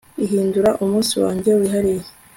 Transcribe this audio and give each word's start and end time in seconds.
Ihindura 0.23 0.69
umunsi 0.83 1.13
wanjye 1.23 1.49
wihariye 1.59 2.05